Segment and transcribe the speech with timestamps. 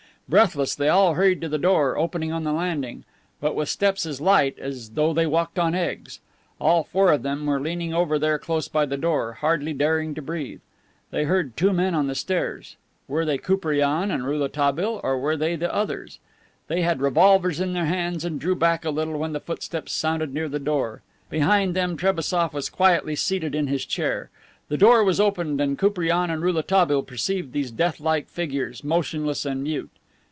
[0.29, 3.03] Breathless, they all hurried to the door opening on the landing,
[3.41, 6.21] but with steps as light "as though they walked on eggs."
[6.57, 10.21] All four of them were leaning over there close by the door, hardly daring to
[10.21, 10.61] breathe.
[11.09, 12.77] They heard two men on the stairs.
[13.09, 16.17] Were they Koupriane and Rouletabille, or were they the others?
[16.69, 20.33] They had revolvers in their hands and drew back a little when the footsteps sounded
[20.33, 21.01] near the door.
[21.29, 24.29] Behind them Trebassof was quietly seated in his chair.
[24.69, 29.61] The door was opened and Koupriane and Rouletabille perceived these death like figures, motionless and
[29.61, 29.89] mute.